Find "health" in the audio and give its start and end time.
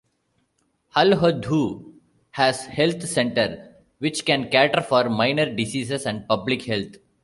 2.65-3.07, 6.65-6.95